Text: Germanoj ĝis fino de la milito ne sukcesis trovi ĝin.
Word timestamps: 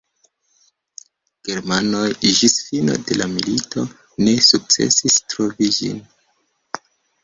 Germanoj 1.49 2.07
ĝis 2.39 2.57
fino 2.71 2.97
de 3.05 3.21
la 3.21 3.29
milito 3.37 3.87
ne 4.25 4.37
sukcesis 4.51 5.23
trovi 5.31 5.75
ĝin. 5.81 6.07